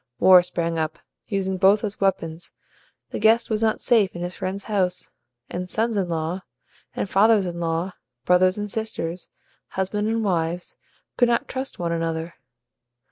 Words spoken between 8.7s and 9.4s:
sisters,